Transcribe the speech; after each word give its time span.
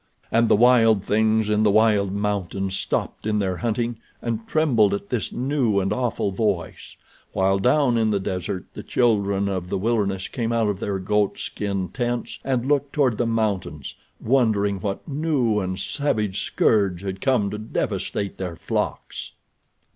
And 0.31 0.49
the 0.49 0.55
wild 0.55 1.03
things 1.03 1.47
in 1.47 1.61
the 1.61 1.69
wild 1.69 2.11
mountains 2.11 2.73
stopped 2.75 3.27
in 3.27 3.37
their 3.37 3.57
hunting, 3.57 3.97
and 4.19 4.47
trembled 4.47 4.95
at 4.95 5.09
this 5.09 5.31
new 5.31 5.79
and 5.79 5.93
awful 5.93 6.31
voice, 6.31 6.97
while 7.33 7.59
down 7.59 7.99
in 7.99 8.09
the 8.09 8.19
desert 8.19 8.65
the 8.73 8.81
children 8.81 9.47
of 9.47 9.69
the 9.69 9.77
wilderness 9.77 10.27
came 10.27 10.51
out 10.51 10.69
of 10.69 10.79
their 10.79 10.97
goatskin 10.97 11.89
tents 11.89 12.39
and 12.43 12.65
looked 12.65 12.93
toward 12.93 13.19
the 13.19 13.27
mountains, 13.27 13.93
wondering 14.19 14.79
what 14.79 15.07
new 15.07 15.59
and 15.59 15.77
savage 15.79 16.41
scourge 16.45 17.03
had 17.03 17.21
come 17.21 17.51
to 17.51 17.59
devastate 17.59 18.39
their 18.39 18.55
flocks. 18.55 19.33